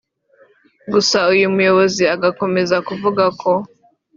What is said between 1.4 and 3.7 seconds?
muyobozi agakomeza kuvuga ko